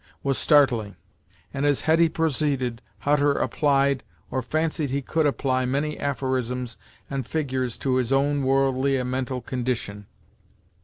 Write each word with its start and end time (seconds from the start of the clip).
was 0.23 0.35
startling, 0.35 0.95
and 1.53 1.63
as 1.63 1.81
Hetty 1.81 2.09
proceeded, 2.09 2.81
Hutter 3.01 3.33
applied, 3.33 4.01
or 4.31 4.41
fancied 4.41 4.89
he 4.89 5.03
could 5.03 5.27
apply 5.27 5.63
many 5.65 5.99
aphorisms 5.99 6.75
and 7.07 7.23
figures 7.27 7.77
to 7.77 7.97
his 7.97 8.11
own 8.11 8.41
worldly 8.41 8.97
and 8.97 9.11
mental 9.11 9.41
condition. 9.41 10.07